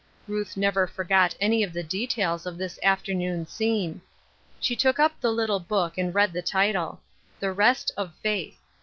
[0.27, 4.01] Ruth never forgot any of the details of this afternoon scene.
[4.59, 6.99] She took up the little book and read the title.
[7.37, 8.57] ^ The Rest of Faith."